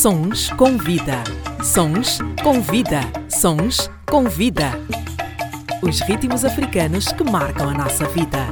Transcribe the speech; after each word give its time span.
Sons 0.00 0.48
com 0.56 0.78
vida. 0.78 1.22
Sons 1.62 2.20
com 2.42 2.62
vida. 2.62 3.00
Sons 3.28 3.90
com 4.06 4.24
vida. 4.30 4.70
Os 5.82 6.00
ritmos 6.00 6.42
africanos 6.42 7.12
que 7.12 7.22
marcam 7.22 7.68
a 7.68 7.74
nossa 7.74 8.08
vida. 8.08 8.46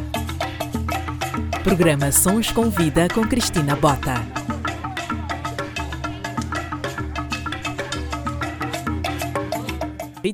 Programa 1.64 2.12
Sons 2.12 2.52
com 2.52 2.68
Vida 2.68 3.08
com 3.14 3.26
Cristina 3.26 3.74
Bota. 3.74 4.27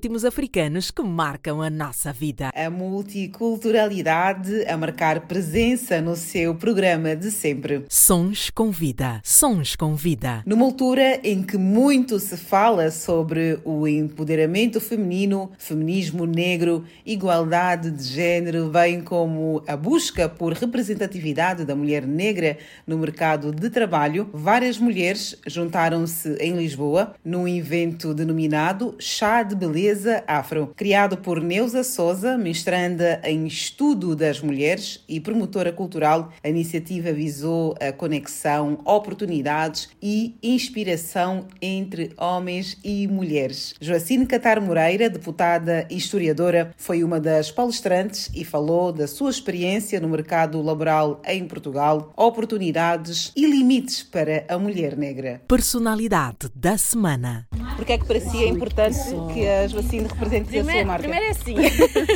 Ritmos 0.04 0.24
africanos 0.26 0.90
que 0.90 1.02
marcam 1.02 1.62
a 1.62 1.70
nossa 1.70 2.12
vida. 2.12 2.50
A 2.54 2.68
multiculturalidade 2.68 4.66
a 4.66 4.76
marcar 4.76 5.20
presença 5.20 5.98
no 5.98 6.14
seu 6.14 6.54
programa 6.54 7.16
de 7.16 7.30
sempre. 7.30 7.86
Sons 7.88 8.50
com 8.50 8.70
vida, 8.70 9.22
sons 9.24 9.74
com 9.74 9.94
vida. 9.94 10.42
Numa 10.44 10.66
altura 10.66 11.20
em 11.24 11.42
que 11.42 11.56
muito 11.56 12.18
se 12.18 12.36
fala 12.36 12.90
sobre 12.90 13.58
o 13.64 13.88
empoderamento 13.88 14.78
feminino, 14.78 15.50
feminismo 15.56 16.26
negro, 16.26 16.84
igualdade 17.06 17.90
de 17.90 18.04
género, 18.04 18.68
bem 18.68 19.00
como 19.00 19.62
a 19.66 19.74
busca 19.74 20.28
por 20.28 20.52
representatividade 20.52 21.64
da 21.64 21.74
mulher 21.74 22.06
negra 22.06 22.58
no 22.86 22.98
mercado 22.98 23.50
de 23.52 23.70
trabalho, 23.70 24.28
várias 24.34 24.76
mulheres 24.78 25.38
juntaram-se 25.46 26.34
em 26.40 26.54
Lisboa 26.54 27.14
num 27.24 27.48
evento 27.48 28.12
denominado 28.12 28.94
Chá 28.98 29.42
de 29.42 29.54
Beleza 29.54 29.93
Beleza 29.94 30.24
Afro, 30.26 30.72
criado 30.74 31.18
por 31.18 31.40
Neuza 31.40 31.84
Souza, 31.84 32.36
mestranda 32.36 33.20
em 33.22 33.46
Estudo 33.46 34.16
das 34.16 34.40
Mulheres 34.40 35.04
e 35.08 35.20
promotora 35.20 35.70
cultural. 35.72 36.32
A 36.42 36.48
iniciativa 36.48 37.12
visou 37.12 37.76
a 37.80 37.92
conexão, 37.92 38.80
oportunidades 38.84 39.88
e 40.02 40.34
inspiração 40.42 41.46
entre 41.62 42.12
homens 42.16 42.76
e 42.82 43.06
mulheres. 43.06 43.76
Joacine 43.80 44.26
Catar 44.26 44.60
Moreira, 44.60 45.08
deputada 45.08 45.86
e 45.88 45.96
historiadora, 45.96 46.72
foi 46.76 47.04
uma 47.04 47.20
das 47.20 47.52
palestrantes 47.52 48.28
e 48.34 48.44
falou 48.44 48.90
da 48.90 49.06
sua 49.06 49.30
experiência 49.30 50.00
no 50.00 50.08
mercado 50.08 50.60
laboral 50.60 51.22
em 51.24 51.46
Portugal, 51.46 52.12
oportunidades 52.16 53.30
e 53.36 53.46
limites 53.46 54.02
para 54.02 54.44
a 54.48 54.58
mulher 54.58 54.96
negra. 54.96 55.40
Personalidade 55.46 56.50
da 56.52 56.76
semana. 56.76 57.46
Por 57.84 57.88
que 57.88 57.92
é 57.92 57.98
que 57.98 58.06
para 58.06 58.18
si 58.18 58.42
é 58.42 58.48
importante 58.48 58.98
que 59.34 59.46
a 59.46 59.68
Joacine 59.68 60.08
represente 60.08 60.46
primeiro, 60.46 60.70
a 60.70 60.72
sua 60.72 60.84
marca? 60.86 61.02
Primeiro 61.02 61.26
é 61.26 61.28
assim, 61.28 61.54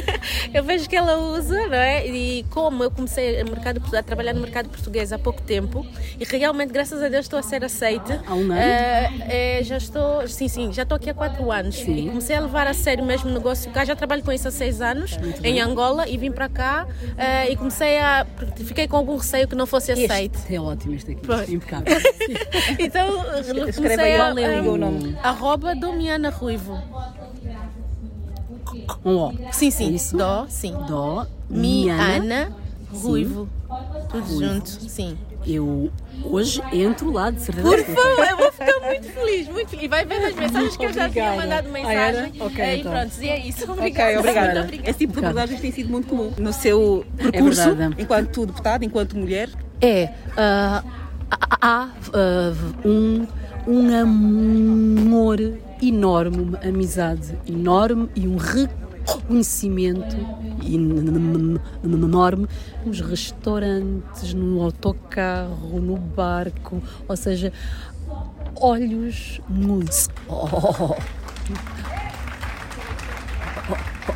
eu 0.55 0.65
vejo 0.65 0.89
que 0.89 0.97
ela 0.97 1.19
usa, 1.19 1.67
não 1.67 1.77
é? 1.77 2.07
E 2.07 2.43
como 2.49 2.85
eu 2.85 2.91
comecei 2.91 3.39
a, 3.39 3.45
mercado, 3.45 3.83
a 3.95 4.03
trabalhar 4.03 4.33
no 4.33 4.41
mercado 4.41 4.71
português 4.71 5.13
há 5.13 5.19
pouco 5.19 5.43
tempo 5.43 5.87
e 6.19 6.25
realmente, 6.25 6.73
graças 6.73 7.03
a 7.03 7.11
Deus, 7.11 7.27
estou 7.27 7.39
a 7.39 7.43
ser 7.43 7.63
aceita. 7.63 8.25
Há 8.27 8.35
um 8.35 8.51
ano? 8.51 8.55
Uh, 8.55 9.65
já 9.65 9.77
estou, 9.77 10.27
sim, 10.27 10.49
sim, 10.49 10.73
já 10.73 10.85
estou 10.85 10.97
aqui 10.97 11.11
há 11.11 11.15
quatro 11.15 11.53
anos. 11.53 11.77
Sim. 11.77 12.07
E 12.07 12.09
comecei 12.09 12.37
a 12.37 12.41
levar 12.41 12.67
a 12.67 12.73
sério 12.73 13.05
mesmo 13.05 13.29
o 13.29 13.35
negócio 13.35 13.71
cá. 13.71 13.85
Já 13.85 13.95
trabalho 13.95 14.23
com 14.23 14.33
isso 14.33 14.49
há 14.49 14.51
seis 14.51 14.81
anos, 14.81 15.19
Muito 15.19 15.39
em 15.41 15.43
bem. 15.43 15.61
Angola, 15.61 16.09
e 16.09 16.17
vim 16.17 16.33
para 16.33 16.49
cá 16.49 16.87
uh, 16.89 17.53
e 17.53 17.55
comecei 17.57 17.99
a. 17.99 18.27
Fiquei 18.57 18.89
com 18.89 18.97
algum 18.97 19.19
receio 19.19 19.47
que 19.47 19.55
não 19.55 19.67
fosse 19.67 19.93
aceito. 19.93 20.35
Este 20.39 20.55
é 20.55 20.61
ótimo, 20.61 20.95
este 20.95 21.13
aqui, 21.13 21.53
impecável. 21.53 21.95
então, 22.81 23.23
comecei 23.77 24.17
a. 24.17 24.41
É 24.41 24.63
o 24.63 24.79
nome? 24.79 25.15
Arroba 25.59 25.75
Domiana 25.75 26.31
Ruivo. 26.31 26.81
Com 29.03 29.17
O. 29.17 29.53
Sim, 29.53 29.71
sim. 29.73 29.93
Isso. 29.93 30.17
Dó, 30.17 30.47
sim. 30.49 30.73
Dó, 30.87 31.27
Miana, 31.51 32.53
Ruivo. 32.93 33.49
Tudo 34.09 34.25
Ruivo. 34.25 34.55
junto, 34.55 34.69
sim. 34.69 35.19
Eu 35.45 35.91
hoje 36.23 36.63
entro 36.73 37.11
lá 37.11 37.31
de 37.31 37.41
certeza. 37.41 37.69
Por 37.69 37.85
favor, 37.85 38.27
eu 38.29 38.37
vou 38.37 38.53
ficar 38.53 38.81
muito 38.87 39.09
feliz, 39.09 39.49
muito 39.49 39.71
feliz. 39.71 39.85
E 39.85 39.89
vai 39.89 40.05
ver 40.05 40.27
as 40.27 40.37
mensagens 40.37 40.77
que 40.77 40.85
eu 40.85 40.93
já 40.93 41.09
tinha 41.09 41.35
mandado 41.35 41.69
mensagem. 41.71 42.33
Ah, 42.39 42.45
okay, 42.45 42.77
e 42.77 42.81
então. 42.81 42.93
pronto, 42.93 43.13
e 43.21 43.29
é 43.29 43.47
isso. 43.47 43.73
Obrigada. 43.73 44.11
Okay, 44.11 44.19
obrigada. 44.19 44.61
obrigada. 44.61 44.91
Esse 44.91 44.99
tipo 45.01 45.13
de 45.15 45.19
abordagens 45.19 45.61
tem 45.61 45.73
sido 45.73 45.91
muito 45.91 46.07
comum 46.07 46.33
no 46.39 46.53
seu 46.53 47.05
percurso, 47.17 47.71
é 47.71 48.01
enquanto 48.03 48.47
deputada, 48.47 48.85
enquanto 48.85 49.17
mulher. 49.17 49.51
É. 49.81 50.11
Uh, 50.31 51.09
há 51.61 51.89
uh, 52.09 52.89
um, 52.89 53.27
um 53.69 53.95
amor 53.95 55.39
enorme, 55.83 56.41
uma 56.41 56.59
amizade 56.61 57.39
enorme 57.47 58.09
e 58.17 58.27
um 58.27 58.39
reconhecimento 58.39 60.17
enorme 61.85 62.49
nos 62.87 63.03
restaurantes, 63.03 64.33
no 64.33 64.63
autocarro, 64.63 65.81
no 65.83 65.99
barco, 65.99 66.83
ou 67.07 67.15
seja, 67.15 67.53
olhos 68.57 69.39
nos 69.47 70.09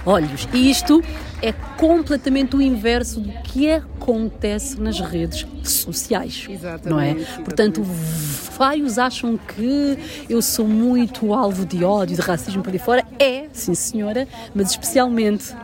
olhos. 0.07 0.49
E 0.55 0.71
isto 0.71 1.03
é 1.43 1.53
completamente 1.77 2.55
o 2.55 2.63
inverso 2.63 3.21
do 3.21 3.33
que 3.43 3.69
acontece 3.71 4.81
nas 4.81 5.01
redes 5.01 5.45
sociais. 5.65 6.47
Exatamente. 6.49 6.89
Não 6.89 7.01
é? 7.01 7.15
Portanto, 7.43 7.83
vários 7.83 8.97
acham 8.97 9.37
que 9.37 9.99
eu 10.31 10.41
sou 10.41 10.67
muito 10.67 11.35
alvo 11.35 11.67
de 11.67 11.85
ódio, 11.85 12.15
de 12.15 12.23
racismo 12.23 12.63
para 12.63 12.71
ali 12.71 12.79
fora. 12.79 13.05
É, 13.19 13.47
sim 13.53 13.75
senhora, 13.75 14.29
mas 14.55 14.71
especialmente 14.71 15.55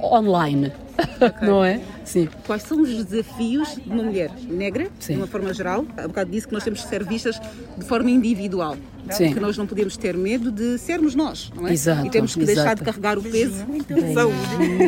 online. 0.00 0.72
Okay. 1.20 1.46
Não 1.46 1.62
é? 1.62 1.78
Sim. 2.06 2.28
Quais 2.46 2.62
são 2.62 2.80
os 2.80 3.04
desafios 3.04 3.74
de 3.74 3.90
uma 3.90 4.04
mulher 4.04 4.30
negra, 4.48 4.88
Sim. 4.98 5.14
de 5.14 5.20
uma 5.20 5.26
forma 5.26 5.52
geral? 5.52 5.84
Há 5.96 6.06
bocado 6.06 6.30
disse 6.30 6.46
que 6.46 6.54
nós 6.54 6.64
temos 6.64 6.80
que 6.80 6.88
ser 6.88 7.04
vistas 7.04 7.38
de 7.76 7.84
forma 7.84 8.08
individual. 8.10 8.76
Sim. 9.10 9.32
Que 9.32 9.38
nós 9.38 9.56
não 9.56 9.68
podemos 9.68 9.96
ter 9.96 10.16
medo 10.16 10.50
de 10.50 10.78
sermos 10.78 11.14
nós, 11.14 11.52
não 11.54 11.68
é? 11.68 11.72
Exato, 11.72 12.06
e 12.06 12.10
temos 12.10 12.34
que 12.34 12.42
exato. 12.42 12.56
deixar 12.56 12.74
de 12.74 12.82
carregar 12.82 13.18
o 13.18 13.22
peso 13.22 13.64
da 13.88 14.14
saúde. 14.14 14.36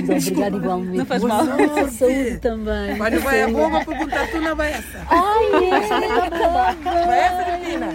Obrigada 0.03 0.57
igualmente. 0.57 0.99
Não 0.99 1.07
faz 1.07 1.23
mal. 1.23 1.45
Saúde 1.91 2.39
também. 2.41 2.97
Mas 2.97 3.15
não 3.15 3.21
vai 3.21 3.43
a 3.43 3.49
boba 3.49 3.85
perguntar 3.85 4.29
tu 4.29 4.41
não 4.41 4.57
vai 4.57 4.73
essa. 4.73 5.07
Ai, 5.09 5.45
é. 5.55 7.07
Vai 7.07 7.19
essa, 7.21 7.59
menina. 7.59 7.87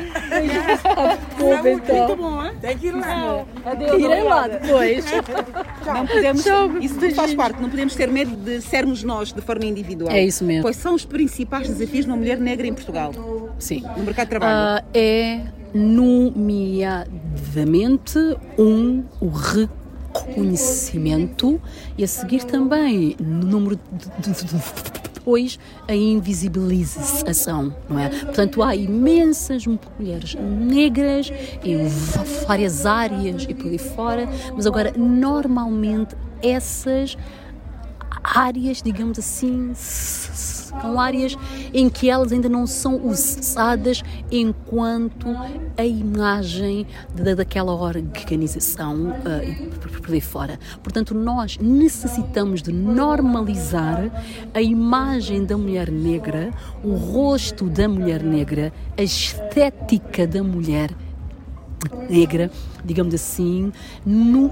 Então. 0.43 2.03
Muito 2.03 2.15
bom, 2.15 2.45
hein? 2.45 2.53
Tem 2.61 2.77
que 2.77 2.87
ir 2.87 2.91
lá. 2.93 3.45
Adeus, 3.65 4.01
Irei 4.01 4.23
lá 4.23 4.47
depois. 4.47 5.05
Não 5.85 6.07
podemos, 6.07 6.45
isso 6.81 6.99
tudo 6.99 7.15
faz 7.15 7.33
parte, 7.35 7.61
não 7.61 7.69
podemos 7.69 7.95
ter 7.95 8.09
medo 8.09 8.33
de 8.37 8.61
sermos 8.61 9.03
nós 9.03 9.12
de 9.21 9.41
forma 9.41 9.65
individual. 9.65 10.11
É 10.11 10.23
isso 10.23 10.43
mesmo. 10.43 10.63
Quais 10.63 10.77
são 10.77 10.95
os 10.95 11.05
principais 11.05 11.67
desafios 11.67 12.05
de 12.05 12.11
uma 12.11 12.17
mulher 12.17 12.39
negra 12.39 12.65
em 12.67 12.73
Portugal? 12.73 13.13
Sim. 13.59 13.83
No 13.97 14.03
mercado 14.03 14.25
de 14.25 14.31
trabalho? 14.31 14.83
Uh, 14.83 14.87
é 14.93 15.41
nomeadamente 15.73 18.19
um, 18.57 19.03
o 19.19 19.29
reconhecimento 19.29 21.61
e 21.97 22.03
a 22.03 22.07
seguir 22.07 22.43
também 22.43 23.15
no 23.19 23.45
número 23.45 23.79
de, 23.91 24.09
de, 24.21 24.31
de 24.45 24.55
depois 25.23 25.57
a 25.87 25.95
invisibilização, 25.95 27.73
não 27.89 27.97
é? 27.97 28.09
Portanto, 28.09 28.61
há 28.61 28.75
imensas 28.75 29.65
mulheres 29.65 30.35
negras 30.35 31.31
em 31.63 31.87
várias 32.45 32.85
áreas 32.85 33.45
e 33.47 33.53
por 33.53 33.71
aí 33.71 33.77
fora, 33.77 34.27
mas 34.53 34.67
agora, 34.67 34.93
normalmente, 34.97 36.13
essas 36.41 37.17
áreas, 38.23 38.81
digamos 38.81 39.19
assim, 39.19 39.73
são 39.75 40.99
áreas 40.99 41.35
em 41.73 41.89
que 41.89 42.09
elas 42.09 42.31
ainda 42.31 42.47
não 42.47 42.65
são 42.65 43.05
usadas 43.05 44.01
enquanto 44.31 45.27
a 45.77 45.85
imagem 45.85 46.87
da, 47.13 47.35
daquela 47.35 47.73
organização 47.73 49.09
uh, 49.09 50.01
por 50.01 50.13
aí 50.13 50.21
fora. 50.21 50.59
Portanto, 50.81 51.13
nós 51.13 51.57
necessitamos 51.57 52.61
de 52.61 52.71
normalizar 52.71 54.09
a 54.53 54.61
imagem 54.61 55.45
da 55.45 55.57
mulher 55.57 55.91
negra, 55.91 56.51
o 56.83 56.93
rosto 56.93 57.65
da 57.65 57.87
mulher 57.87 58.23
negra, 58.23 58.73
a 58.97 59.03
estética 59.03 60.25
da 60.25 60.43
mulher 60.43 60.91
negra, 62.09 62.49
digamos 62.83 63.13
assim, 63.13 63.71
no 64.05 64.51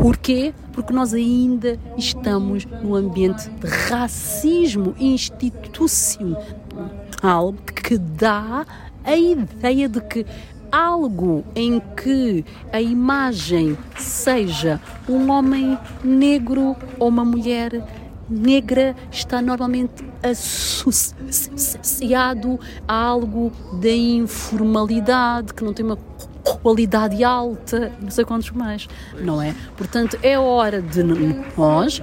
Porquê? 0.00 0.54
Porque 0.72 0.92
nós 0.92 1.12
ainda 1.12 1.78
estamos 1.96 2.64
no 2.82 2.94
ambiente 2.94 3.50
de 3.50 3.66
racismo 3.66 4.94
institucional 4.98 7.54
que 7.84 7.98
dá 7.98 8.64
a 9.04 9.16
ideia 9.16 9.88
de 9.88 10.00
que 10.00 10.24
algo 10.70 11.44
em 11.54 11.80
que 11.96 12.44
a 12.72 12.80
imagem 12.80 13.76
seja 13.96 14.80
um 15.08 15.30
homem 15.30 15.78
negro 16.04 16.76
ou 16.98 17.08
uma 17.08 17.24
mulher 17.24 17.72
negra 17.72 18.05
está 19.10 19.40
normalmente 19.40 20.04
associado 20.22 21.80
a 22.86 22.94
algo 22.94 23.50
da 23.80 23.90
informalidade, 23.90 25.54
que 25.54 25.64
não 25.64 25.72
tem 25.72 25.84
uma 25.84 25.98
qualidade 26.62 27.24
alta, 27.24 27.92
não 28.00 28.10
sei 28.10 28.24
quantos 28.24 28.50
mais, 28.50 28.88
não 29.20 29.42
é? 29.42 29.54
Portanto, 29.76 30.16
é 30.22 30.38
hora 30.38 30.80
de 30.80 31.02
nós 31.56 32.00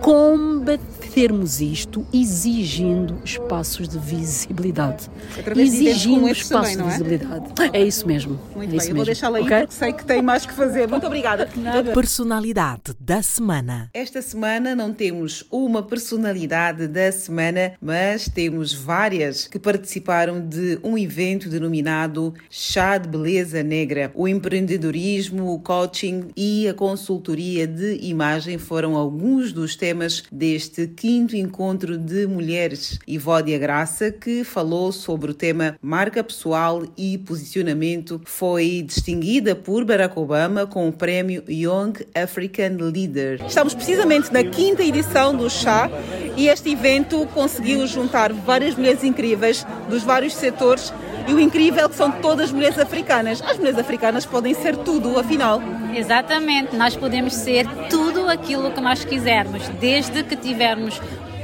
combatermos 0.00 1.60
isto 1.60 2.06
exigindo 2.12 3.20
espaços 3.24 3.86
de 3.86 3.98
visibilidade. 3.98 5.10
Exigindo 5.54 6.28
espaços 6.28 6.48
também, 6.48 6.72
é? 6.72 6.76
de 6.76 6.82
visibilidade. 6.84 7.44
É 7.72 7.82
isso 7.82 8.06
mesmo. 8.06 8.40
Muito 8.56 8.72
é 8.72 8.76
isso 8.76 8.86
bem, 8.86 8.88
eu 8.88 8.94
vou 8.94 8.94
mesmo. 8.94 9.04
deixá-la 9.04 9.38
aí 9.38 9.44
ok? 9.44 9.58
porque 9.58 9.74
sei 9.74 9.92
que 9.92 10.04
tem 10.04 10.22
mais 10.22 10.46
que 10.46 10.54
fazer. 10.54 10.88
Muito 10.88 11.06
obrigada. 11.06 11.48
Personalidade 11.94 12.94
da 12.98 13.22
semana. 13.22 13.90
Esta 13.92 14.22
semana 14.22 14.74
não 14.74 14.92
temos 14.92 15.44
uma 15.50 15.82
personalidade 15.82 16.88
da 16.88 17.12
semana, 17.12 17.74
mas 17.80 18.26
temos 18.26 18.72
várias 18.72 19.46
que 19.46 19.58
participaram 19.58 20.40
de 20.40 20.78
um 20.82 20.96
evento 20.96 21.48
denominado 21.48 22.32
Chá 22.48 22.96
de 22.96 23.08
Beleza 23.08 23.62
Negra. 23.62 24.10
O 24.14 24.26
empreendedorismo, 24.26 25.52
o 25.52 25.60
coaching 25.60 26.30
e 26.34 26.66
a 26.68 26.74
consultoria 26.74 27.66
de 27.66 27.98
imagem 28.02 28.56
foram 28.56 28.96
alguns 28.96 29.52
dos 29.52 29.76
temas 29.76 29.89
deste 30.30 30.86
quinto 30.86 31.36
encontro 31.36 31.96
de 31.98 32.26
mulheres. 32.26 32.98
Ivódia 33.06 33.58
Graça, 33.58 34.10
que 34.10 34.44
falou 34.44 34.92
sobre 34.92 35.30
o 35.30 35.34
tema 35.34 35.76
marca 35.82 36.22
pessoal 36.22 36.82
e 36.96 37.18
posicionamento, 37.18 38.20
foi 38.24 38.82
distinguida 38.86 39.54
por 39.54 39.84
Barack 39.84 40.18
Obama 40.18 40.66
com 40.66 40.88
o 40.88 40.92
prémio 40.92 41.42
Young 41.48 41.92
African 42.14 42.76
Leader. 42.78 43.44
Estamos 43.46 43.74
precisamente 43.74 44.32
na 44.32 44.44
quinta 44.44 44.82
edição 44.82 45.36
do 45.36 45.48
Chá 45.48 45.90
e 46.36 46.48
este 46.48 46.70
evento 46.70 47.26
conseguiu 47.34 47.86
juntar 47.86 48.32
várias 48.32 48.74
mulheres 48.74 49.04
incríveis 49.04 49.66
dos 49.88 50.02
vários 50.02 50.34
setores 50.34 50.92
e 51.28 51.34
o 51.34 51.40
incrível 51.40 51.86
é 51.86 51.88
que 51.88 51.94
são 51.94 52.10
todas 52.10 52.52
mulheres 52.52 52.78
africanas. 52.78 53.42
As 53.42 53.56
mulheres 53.56 53.78
africanas 53.78 54.26
podem 54.26 54.54
ser 54.54 54.76
tudo, 54.76 55.18
afinal. 55.18 55.60
Exatamente, 55.94 56.76
nós 56.76 56.96
podemos 56.96 57.34
ser 57.34 57.66
tudo 57.88 58.28
aquilo 58.28 58.70
que 58.70 58.80
nós 58.80 59.04
quisermos, 59.04 59.68
desde 59.80 60.22
que 60.22 60.36
tivermos 60.36 61.00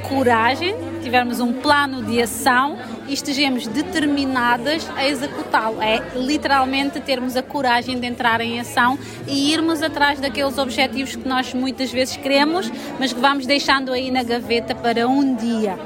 coragem, 0.09 0.75
tivermos 1.03 1.41
um 1.41 1.53
plano 1.53 2.03
de 2.03 2.23
ação 2.23 2.79
e 3.09 3.13
estejamos 3.13 3.67
determinadas 3.67 4.89
a 4.97 5.07
executá-lo. 5.07 5.83
É 5.83 6.03
literalmente 6.15 7.01
termos 7.01 7.37
a 7.37 7.43
coragem 7.43 7.99
de 7.99 8.07
entrar 8.07 8.41
em 8.41 8.61
ação 8.61 8.99
e 9.27 9.53
irmos 9.53 9.83
atrás 9.83 10.21
daqueles 10.21 10.59
objetivos 10.59 11.17
que 11.17 11.29
nós 11.29 11.53
muitas 11.55 11.91
vezes 11.91 12.17
queremos, 12.17 12.71
mas 12.99 13.13
que 13.13 13.21
vamos 13.21 13.47
deixando 13.47 13.93
aí 13.93 14.11
na 14.11 14.23
gaveta 14.23 14.75
para 14.75 15.07
um 15.09 15.35
dia. 15.35 15.79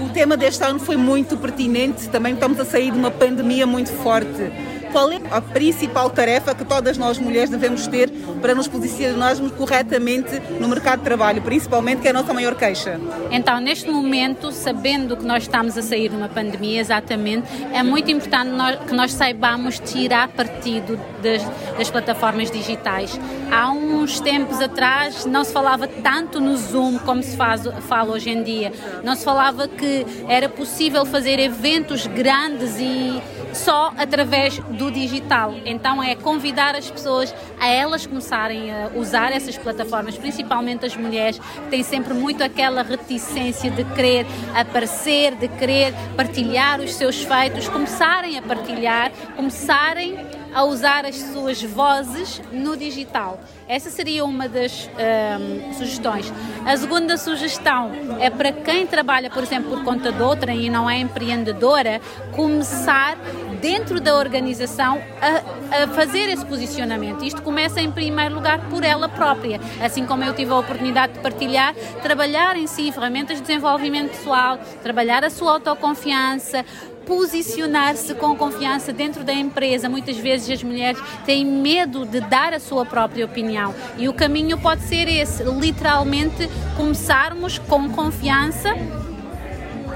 O 0.00 0.08
tema 0.08 0.36
deste 0.36 0.64
ano 0.64 0.78
foi 0.78 0.96
muito 0.96 1.36
pertinente, 1.36 2.08
também 2.08 2.34
estamos 2.34 2.58
a 2.58 2.64
sair 2.64 2.90
de 2.90 2.98
uma 2.98 3.10
pandemia 3.10 3.66
muito 3.66 3.90
forte. 3.90 4.50
Qual 4.92 5.10
é 5.10 5.18
a 5.30 5.40
principal 5.40 6.10
tarefa 6.10 6.54
que 6.54 6.64
todas 6.66 6.98
nós 6.98 7.18
mulheres 7.18 7.48
devemos 7.48 7.86
ter 7.86 8.10
para 8.42 8.54
nos 8.54 8.68
posicionarmos 8.68 9.50
corretamente 9.52 10.38
no 10.60 10.68
mercado 10.68 10.98
de 10.98 11.04
trabalho, 11.04 11.40
principalmente 11.40 12.02
que 12.02 12.08
é 12.08 12.10
a 12.10 12.14
nossa 12.14 12.34
maior 12.34 12.54
queixa? 12.54 13.00
Então, 13.30 13.58
neste 13.58 13.90
momento, 13.90 14.52
sabendo 14.52 15.16
que 15.16 15.24
nós 15.24 15.44
estamos 15.44 15.78
a 15.78 15.82
sair 15.82 16.10
de 16.10 16.16
uma 16.16 16.28
pandemia, 16.28 16.78
exatamente, 16.80 17.46
é 17.72 17.82
muito 17.82 18.10
importante 18.10 18.50
nós- 18.50 18.78
que 18.86 18.92
nós 18.94 19.12
saibamos 19.14 19.78
tirar 19.78 20.28
partido 20.28 21.00
das, 21.22 21.42
das 21.78 21.90
plataformas 21.90 22.50
digitais. 22.50 23.18
Há 23.50 23.70
uns 23.70 24.20
tempos 24.20 24.60
atrás 24.60 25.24
não 25.24 25.42
se 25.42 25.52
falava 25.52 25.88
tanto 25.88 26.38
no 26.38 26.54
Zoom 26.56 26.98
como 26.98 27.22
se 27.22 27.34
faz, 27.36 27.62
fala 27.88 28.12
hoje 28.12 28.28
em 28.28 28.42
dia. 28.42 28.72
Não 29.02 29.14
se 29.14 29.24
falava 29.24 29.66
que 29.66 30.06
era 30.28 30.48
possível 30.50 31.06
fazer 31.06 31.38
eventos 31.38 32.06
grandes 32.06 32.78
e 32.78 33.22
só 33.52 33.92
através 33.96 34.58
do 34.58 34.90
digital. 34.90 35.54
Então 35.64 36.02
é 36.02 36.14
convidar 36.14 36.74
as 36.74 36.90
pessoas 36.90 37.34
a 37.60 37.68
elas 37.68 38.06
começarem 38.06 38.70
a 38.70 38.90
usar 38.94 39.32
essas 39.32 39.56
plataformas, 39.56 40.16
principalmente 40.16 40.84
as 40.86 40.96
mulheres, 40.96 41.38
que 41.38 41.70
têm 41.70 41.82
sempre 41.82 42.14
muito 42.14 42.42
aquela 42.42 42.82
reticência 42.82 43.70
de 43.70 43.84
querer 43.84 44.26
aparecer, 44.54 45.34
de 45.34 45.48
querer 45.48 45.94
partilhar 46.16 46.80
os 46.80 46.94
seus 46.94 47.22
feitos, 47.22 47.68
começarem 47.68 48.38
a 48.38 48.42
partilhar, 48.42 49.12
começarem 49.36 50.41
a 50.54 50.64
usar 50.64 51.04
as 51.06 51.16
suas 51.16 51.62
vozes 51.62 52.40
no 52.52 52.76
digital. 52.76 53.40
Essa 53.68 53.90
seria 53.90 54.24
uma 54.24 54.48
das 54.48 54.88
ahm, 54.98 55.72
sugestões. 55.72 56.32
A 56.66 56.76
segunda 56.76 57.16
sugestão 57.16 57.90
é 58.20 58.28
para 58.28 58.52
quem 58.52 58.86
trabalha, 58.86 59.30
por 59.30 59.42
exemplo, 59.42 59.70
por 59.70 59.84
conta 59.84 60.12
de 60.12 60.22
outra 60.22 60.52
e 60.52 60.68
não 60.68 60.88
é 60.88 60.98
empreendedora, 60.98 62.00
começar 62.32 63.16
dentro 63.60 64.00
da 64.00 64.16
organização 64.16 65.00
a, 65.20 65.84
a 65.84 65.88
fazer 65.88 66.28
esse 66.28 66.44
posicionamento. 66.44 67.24
Isto 67.24 67.40
começa 67.42 67.80
em 67.80 67.90
primeiro 67.90 68.34
lugar 68.34 68.58
por 68.68 68.82
ela 68.82 69.08
própria. 69.08 69.60
Assim 69.80 70.04
como 70.04 70.24
eu 70.24 70.34
tive 70.34 70.50
a 70.50 70.56
oportunidade 70.58 71.12
de 71.14 71.20
partilhar, 71.20 71.72
trabalhar 72.02 72.56
em 72.56 72.66
si 72.66 72.90
ferramentas 72.90 73.36
de 73.36 73.42
desenvolvimento 73.42 74.10
pessoal, 74.10 74.58
trabalhar 74.82 75.24
a 75.24 75.30
sua 75.30 75.52
autoconfiança, 75.52 76.64
posicionar-se 77.06 78.14
com 78.14 78.36
confiança 78.36 78.92
dentro 78.92 79.24
da 79.24 79.32
empresa. 79.32 79.88
Muitas 79.88 80.16
vezes 80.16 80.50
as 80.50 80.62
mulheres 80.62 81.00
têm 81.24 81.44
medo 81.44 82.04
de 82.06 82.20
dar 82.20 82.52
a 82.54 82.60
sua 82.60 82.84
própria 82.84 83.24
opinião 83.24 83.74
e 83.98 84.08
o 84.08 84.14
caminho 84.14 84.58
pode 84.58 84.82
ser 84.82 85.08
esse, 85.08 85.42
literalmente 85.44 86.48
começarmos 86.76 87.58
com 87.58 87.88
confiança 87.90 88.74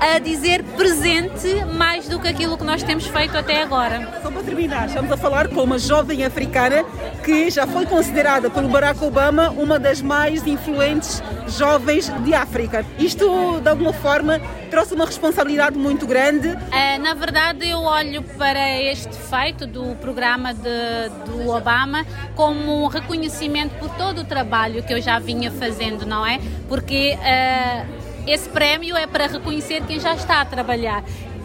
a 0.01 0.19
dizer 0.19 0.63
presente 0.77 1.65
mais 1.77 2.09
do 2.09 2.19
que 2.21 2.29
aquilo 2.29 2.57
que 2.57 2.65
nós 2.65 2.83
temos 2.83 3.07
feito 3.07 3.37
até 3.37 3.63
agora. 3.63 4.21
Só 4.23 4.31
para 4.31 4.43
terminar, 4.43 4.87
estamos 4.87 5.11
a 5.11 5.17
falar 5.17 5.49
com 5.49 5.63
uma 5.63 5.79
jovem 5.79 6.25
africana 6.25 6.85
que 7.25 7.51
já 7.51 7.67
foi 7.67 7.87
considerada 7.87 8.49
pelo 8.51 8.69
Barack 8.69 9.03
Obama 9.03 9.51
uma 9.51 9.79
das 9.79 10.01
mais 10.01 10.47
influentes 10.47 11.23
jovens 11.49 12.09
de 12.25 12.35
África. 12.35 12.85
Isto, 12.99 13.61
de 13.61 13.69
alguma 13.69 13.93
forma, 13.93 14.41
trouxe 14.71 14.95
uma 14.95 15.07
responsabilidade 15.07 15.77
muito 15.79 16.07
grande. 16.07 16.49
Eh, 16.73 16.99
na 16.99 17.15
verdade, 17.15 17.69
eu 17.69 17.79
olho 17.81 18.23
para 18.23 18.81
este 18.83 19.15
feito 19.17 19.67
do 19.67 19.95
programa 19.97 20.53
de- 20.55 21.09
do 21.27 21.49
Obama 21.51 22.05
como 22.35 22.85
um 22.85 22.87
reconhecimento 22.87 23.75
por 23.79 23.89
todo 23.97 24.21
o 24.21 24.25
trabalho 24.25 24.83
que 24.83 24.93
eu 24.93 25.01
já 25.01 25.19
vinha 25.19 25.51
fazendo, 25.51 26.05
não 26.07 26.25
é? 26.27 26.39
Porque 26.69 27.17
eh, 27.23 27.85
esse 28.26 28.49
prémio 28.49 28.96
é 28.96 29.06
para 29.06 29.26
reconhecer 29.26 29.82
quem 29.87 30.00
já 30.00 30.14
está 30.14 30.40
a 30.40 30.44
trabalhar. 30.44 31.05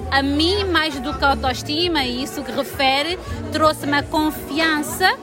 A 0.10 0.22
mim, 0.22 0.66
mais 0.66 1.00
do 1.00 1.14
que 1.14 1.24
a 1.24 1.30
autoestima, 1.30 2.04
e 2.04 2.24
isso 2.24 2.44
que 2.44 2.52
refere, 2.52 3.18
trouxe-me 3.52 3.98
a 3.98 4.04
confiança 4.04 5.18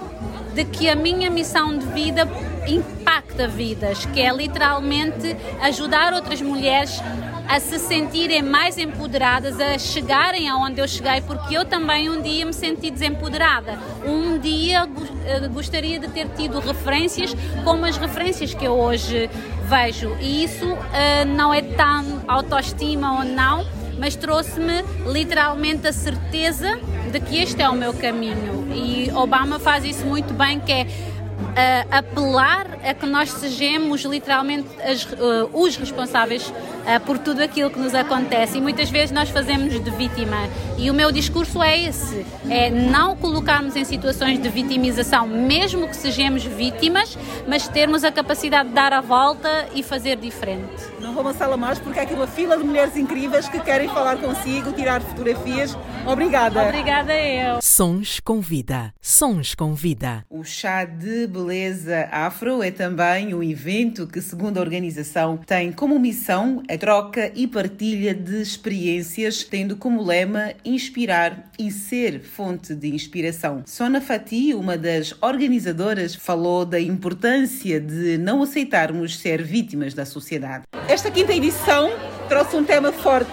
de 0.55 0.65
que 0.65 0.89
a 0.89 0.97
minha 0.97 1.31
missão 1.31 1.77
de 1.77 1.87
vida 1.87 2.27
impacta 2.67 3.47
vidas, 3.47 4.07
que 4.07 4.21
é 4.21 4.33
literalmente 4.33 5.37
ajudar 5.61 6.15
outras 6.15 6.41
mulheres 6.41 7.01
a 7.49 7.59
se 7.61 7.79
sentirem 7.79 8.43
mais 8.43 8.77
empoderadas, 8.77 9.59
a 9.59 9.79
chegarem 9.79 10.49
aonde 10.51 10.81
eu 10.81 10.87
cheguei, 10.87 11.21
porque 11.23 11.57
eu 11.57 11.65
também 11.65 12.11
um 12.11 12.21
dia 12.21 12.45
me 12.45 12.53
senti 12.53 12.91
desempoderada. 12.91 13.79
Um 14.05 14.39
dia 14.39 14.87
eh, 15.25 15.49
gostaria 15.49 15.99
de 15.99 16.09
ter 16.09 16.29
tido 16.37 16.61
referências 16.61 17.35
como 17.65 17.87
as 17.87 17.97
referências 17.97 18.53
que 18.53 18.65
eu 18.67 18.73
hoje 18.79 19.31
vejo. 19.65 20.15
E 20.21 20.45
isso 20.45 20.77
eh, 20.93 21.25
não 21.25 21.53
é 21.55 21.63
tão 21.63 22.23
autoestima 22.29 23.21
ou 23.21 23.25
não, 23.25 23.67
mas 23.99 24.15
trouxe-me 24.15 24.85
literalmente 25.07 25.87
a 25.89 25.93
certeza 25.93 26.79
de 27.11 27.19
que 27.19 27.39
este 27.39 27.63
é 27.63 27.69
o 27.69 27.75
meu 27.75 27.95
caminho. 27.95 28.69
E 28.75 29.11
Obama 29.15 29.59
faz 29.59 29.85
isso 29.87 30.05
muito 30.05 30.35
bem, 30.35 30.61
que 30.61 30.71
é 30.71 30.87
eh, 31.57 31.87
apelar 31.91 32.67
a 32.85 32.93
que 32.95 33.07
nós 33.07 33.31
sejamos 33.31 34.03
literalmente 34.03 34.69
as- 34.83 35.09
eh, 35.13 35.49
os 35.53 35.77
responsáveis 35.77 36.53
por 36.97 37.19
tudo 37.19 37.43
aquilo 37.43 37.71
que 37.71 37.79
nos 37.81 37.95
acontece 37.95 38.59
e 38.59 38.61
muitas 38.61 38.89
vezes 38.89 39.11
nós 39.11 39.29
fazemos 39.31 39.83
de 39.83 39.91
vítima 39.91 40.49
e 40.79 40.91
o 40.91 40.95
meu 40.95 41.11
discurso 41.11 41.61
é 41.61 41.89
esse 41.89 42.25
é 42.49 42.71
não 42.71 43.17
colocarmos 43.17 43.75
em 43.75 43.85
situações 43.85 44.41
de 44.41 44.49
vitimização 44.49 45.27
mesmo 45.27 45.89
que 45.89 45.97
sejamos 45.97 46.45
vítimas 46.45 47.19
mas 47.49 47.67
termos 47.67 48.05
a 48.05 48.13
capacidade 48.13 48.69
de 48.69 48.75
dar 48.75 48.93
a 48.93 49.01
volta 49.01 49.69
e 49.75 49.83
fazer 49.83 50.17
diferente 50.17 50.69
Não 51.01 51.13
vou 51.13 51.23
amassá-la 51.23 51.57
mais 51.57 51.79
porque 51.79 51.99
há 51.99 52.03
aqui 52.05 52.15
uma 52.15 52.27
fila 52.27 52.57
de 52.57 52.65
mulheres 52.65 52.97
incríveis 52.97 53.49
que 53.49 53.59
querem 53.61 53.89
falar 53.89 54.17
consigo, 54.19 54.73
tirar 54.73 55.01
fotografias. 55.03 55.77
Obrigada. 56.07 56.63
obrigada 56.63 57.13
eu 57.13 57.59
Sons 57.61 58.21
com 58.21 58.41
vida. 58.41 58.95
Sons 59.01 59.55
com 59.55 59.75
vida. 59.75 60.25
O 60.31 60.45
Chá 60.45 60.85
de 60.85 61.27
Beleza 61.27 62.09
Afro 62.11 62.63
é 62.63 62.71
também 62.71 63.35
um 63.35 63.43
evento 63.43 64.07
que, 64.07 64.21
segundo 64.21 64.59
a 64.59 64.61
organização, 64.61 65.37
tem 65.37 65.73
como 65.73 65.99
missão 65.99 66.63
a 66.69 66.78
troca 66.79 67.33
e 67.35 67.47
partilha 67.47 68.15
de 68.15 68.41
experiências, 68.41 69.43
tendo 69.45 69.77
como 69.77 70.03
lema 70.03 70.53
inspirar 70.65 71.51
e 71.59 71.71
ser 71.71 72.21
fonte 72.21 72.75
de 72.75 72.89
inspiração. 72.89 73.63
Sona 73.67 74.01
Fati, 74.01 74.55
uma 74.55 74.79
das 74.79 75.15
organizadoras, 75.21 76.15
falou 76.15 76.65
da 76.65 76.81
importância 76.81 77.81
de 77.81 78.17
não 78.17 78.43
aceitarmos 78.43 79.19
ser 79.19 79.43
vítimas 79.43 79.93
da 79.93 80.07
sociedade. 80.07 80.65
Esta 80.89 81.11
quinta 81.11 81.33
edição 81.33 81.91
trouxe 82.29 82.57
um 82.57 82.65
tema 82.65 82.93
forte 82.93 83.29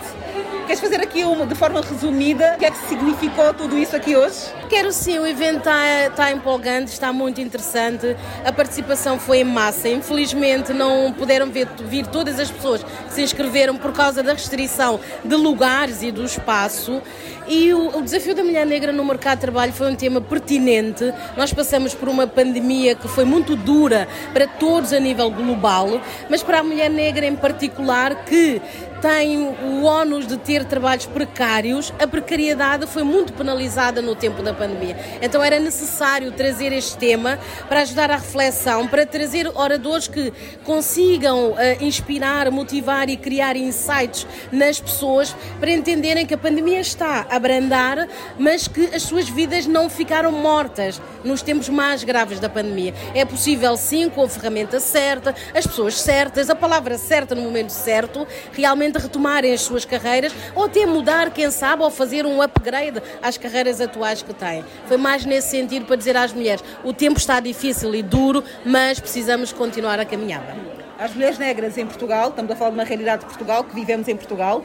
Queres 0.65 0.79
fazer 0.79 0.99
aqui 0.99 1.23
uma, 1.23 1.45
de 1.45 1.53
forma 1.53 1.79
resumida 1.79 2.55
o 2.55 2.57
que 2.57 2.65
é 2.65 2.71
que 2.71 2.77
significou 2.87 3.53
tudo 3.53 3.77
isso 3.77 3.95
aqui 3.95 4.15
hoje? 4.15 4.51
Quero 4.67 4.91
sim, 4.91 5.19
o 5.19 5.27
evento 5.27 5.59
está 5.59 6.09
tá 6.15 6.31
empolgante, 6.31 6.91
está 6.91 7.13
muito 7.13 7.39
interessante. 7.39 8.17
A 8.43 8.51
participação 8.51 9.19
foi 9.19 9.39
em 9.39 9.43
massa. 9.43 9.87
Infelizmente 9.87 10.73
não 10.73 11.13
puderam 11.13 11.51
ver, 11.51 11.67
vir 11.87 12.07
todas 12.07 12.39
as 12.39 12.49
pessoas 12.49 12.83
que 12.83 13.13
se 13.13 13.21
inscreveram 13.21 13.77
por 13.77 13.93
causa 13.93 14.23
da 14.23 14.33
restrição 14.33 14.99
de 15.23 15.35
lugares 15.35 16.01
e 16.01 16.11
do 16.11 16.23
espaço. 16.23 16.99
E 17.47 17.73
o, 17.73 17.97
o, 17.97 18.01
desafio 18.01 18.33
da 18.33 18.43
mulher 18.43 18.65
negra 18.65 18.91
no 18.91 19.05
mercado 19.05 19.37
de 19.37 19.41
trabalho 19.41 19.71
foi 19.71 19.91
um 19.91 19.95
tema 19.95 20.19
pertinente. 20.19 21.13
Nós 21.37 21.53
passamos 21.53 21.93
por 21.93 22.09
uma 22.09 22.25
pandemia 22.25 22.95
que 22.95 23.07
foi 23.07 23.23
muito 23.23 23.55
dura 23.55 24.07
para 24.33 24.47
todos 24.47 24.91
a 24.91 24.99
nível 24.99 25.29
global, 25.29 26.01
mas 26.29 26.41
para 26.41 26.59
a 26.59 26.63
mulher 26.63 26.89
negra 26.89 27.25
em 27.25 27.35
particular, 27.35 28.25
que 28.25 28.61
tem 29.01 29.37
o 29.47 29.83
ónus 29.83 30.25
de 30.25 30.35
ter 30.35 30.65
trabalhos 30.65 31.05
precários, 31.05 31.93
a 31.99 32.07
precariedade 32.07 32.87
foi 32.87 33.03
muito 33.03 33.33
penalizada 33.33 34.01
no 34.01 34.15
tempo 34.15 34.41
da 34.41 34.51
pandemia. 34.51 34.97
Então 35.21 35.43
era 35.43 35.59
necessário 35.59 36.31
trazer 36.31 36.73
este 36.73 36.97
tema 36.97 37.37
para 37.69 37.81
ajudar 37.81 38.09
à 38.09 38.15
reflexão, 38.15 38.87
para 38.87 39.05
trazer 39.05 39.47
oradores 39.53 40.07
que 40.07 40.33
consigam 40.63 41.51
uh, 41.51 41.55
inspirar, 41.81 42.49
motivar 42.49 43.07
e 43.07 43.15
criar 43.15 43.55
insights 43.55 44.25
nas 44.51 44.79
pessoas 44.79 45.35
para 45.59 45.69
entenderem 45.69 46.25
que 46.25 46.33
a 46.33 46.37
pandemia 46.37 46.79
está 46.79 47.27
abrandar, 47.35 48.07
mas 48.37 48.67
que 48.67 48.95
as 48.95 49.03
suas 49.03 49.27
vidas 49.27 49.65
não 49.65 49.89
ficaram 49.89 50.31
mortas 50.31 51.01
nos 51.23 51.41
tempos 51.41 51.69
mais 51.69 52.03
graves 52.03 52.39
da 52.39 52.49
pandemia. 52.49 52.93
É 53.13 53.25
possível 53.25 53.75
sim, 53.77 54.09
com 54.09 54.23
a 54.23 54.29
ferramenta 54.29 54.79
certa, 54.79 55.35
as 55.53 55.65
pessoas 55.65 55.99
certas, 55.99 56.49
a 56.49 56.55
palavra 56.55 56.97
certa 56.97 57.35
no 57.35 57.41
momento 57.41 57.69
certo, 57.69 58.27
realmente 58.51 58.97
retomarem 58.97 59.53
as 59.53 59.61
suas 59.61 59.85
carreiras 59.85 60.33
ou 60.55 60.65
até 60.65 60.85
mudar, 60.85 61.31
quem 61.31 61.51
sabe, 61.51 61.83
ou 61.83 61.89
fazer 61.89 62.25
um 62.25 62.41
upgrade 62.41 63.01
às 63.21 63.37
carreiras 63.37 63.81
atuais 63.81 64.21
que 64.21 64.33
têm. 64.33 64.63
Foi 64.87 64.97
mais 64.97 65.25
nesse 65.25 65.49
sentido 65.49 65.85
para 65.85 65.95
dizer 65.95 66.15
às 66.17 66.33
mulheres: 66.33 66.63
o 66.83 66.93
tempo 66.93 67.17
está 67.19 67.39
difícil 67.39 67.93
e 67.95 68.01
duro, 68.01 68.43
mas 68.65 68.99
precisamos 68.99 69.51
continuar 69.51 69.99
a 69.99 70.05
caminhada. 70.05 70.55
As 70.97 71.13
mulheres 71.13 71.37
negras 71.37 71.77
em 71.77 71.85
Portugal, 71.85 72.29
estamos 72.29 72.49
a 72.51 72.55
falar 72.55 72.69
de 72.69 72.77
uma 72.77 72.85
realidade 72.85 73.23
de 73.23 73.27
Portugal, 73.27 73.65
que 73.65 73.75
vivemos 73.75 74.07
em 74.07 74.15
Portugal, 74.15 74.63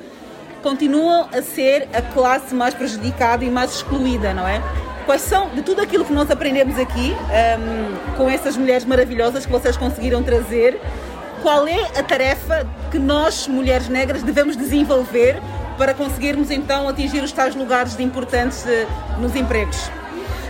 continuam 0.62 1.28
a 1.32 1.42
ser 1.42 1.88
a 1.92 2.02
classe 2.02 2.54
mais 2.54 2.74
prejudicada 2.74 3.44
e 3.44 3.50
mais 3.50 3.74
excluída, 3.74 4.32
não 4.32 4.46
é? 4.46 4.62
Quais 5.06 5.22
são, 5.22 5.48
de 5.50 5.62
tudo 5.62 5.80
aquilo 5.82 6.04
que 6.04 6.12
nós 6.12 6.30
aprendemos 6.30 6.78
aqui, 6.78 7.16
um, 7.58 8.16
com 8.16 8.30
essas 8.30 8.56
mulheres 8.56 8.84
maravilhosas 8.84 9.44
que 9.44 9.50
vocês 9.50 9.76
conseguiram 9.76 10.22
trazer, 10.22 10.80
qual 11.42 11.66
é 11.66 11.98
a 11.98 12.02
tarefa 12.02 12.66
que 12.90 12.98
nós, 12.98 13.48
mulheres 13.48 13.88
negras, 13.88 14.22
devemos 14.22 14.56
desenvolver 14.56 15.40
para 15.78 15.94
conseguirmos 15.94 16.50
então 16.50 16.88
atingir 16.88 17.22
os 17.24 17.32
tais 17.32 17.54
lugares 17.54 17.98
importantes 17.98 18.66
eh, 18.66 18.86
nos 19.18 19.34
empregos? 19.34 19.90